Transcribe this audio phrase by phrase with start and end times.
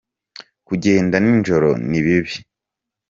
[0.67, 2.33] kujyenda ninjoro nibibi